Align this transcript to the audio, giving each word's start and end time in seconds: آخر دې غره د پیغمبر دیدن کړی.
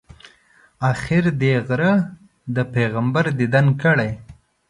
آخر 0.89 1.23
دې 1.41 1.53
غره 1.67 1.93
د 2.55 2.57
پیغمبر 2.73 3.25
دیدن 3.39 3.65
کړی. 3.81 4.11